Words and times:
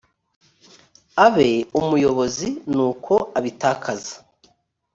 abe 1.25 1.49
umuyobozi 1.79 2.47
n 2.73 2.75
uko 2.89 3.13
abitakaza 3.37 4.15